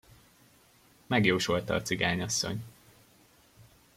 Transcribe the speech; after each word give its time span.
Megjósolta 1.07 1.73
a 1.75 1.81
cigányasszony. 1.81 2.63